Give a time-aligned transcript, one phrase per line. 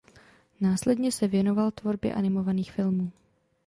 [0.61, 3.11] Následně se věnoval tvorbě animovaných filmů.